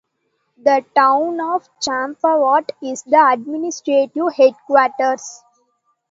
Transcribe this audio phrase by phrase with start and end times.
[0.57, 5.43] The town of Champawat is the administrative headquarters.